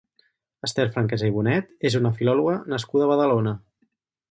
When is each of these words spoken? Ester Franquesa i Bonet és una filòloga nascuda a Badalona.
Ester 0.67 0.85
Franquesa 0.95 1.29
i 1.33 1.35
Bonet 1.35 1.85
és 1.91 1.99
una 2.01 2.13
filòloga 2.21 2.57
nascuda 2.75 3.09
a 3.09 3.13
Badalona. 3.15 3.57